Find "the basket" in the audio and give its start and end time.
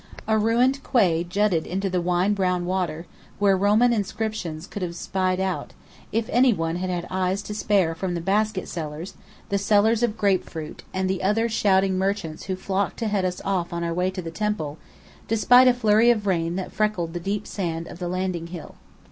8.15-8.67